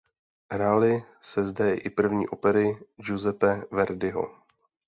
Hrály 0.53 1.03
se 1.21 1.43
zde 1.43 1.75
i 1.75 1.89
první 1.89 2.27
opery 2.27 2.79
Giuseppe 2.97 3.63
Verdiho. 3.71 4.35